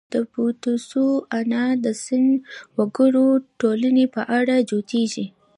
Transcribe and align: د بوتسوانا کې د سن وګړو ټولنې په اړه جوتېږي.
د 0.13 0.15
بوتسوانا 0.31 1.65
کې 1.73 1.79
د 1.83 1.85
سن 2.03 2.25
وګړو 2.77 3.27
ټولنې 3.59 4.05
په 4.15 4.21
اړه 4.39 4.55
جوتېږي. 4.69 5.25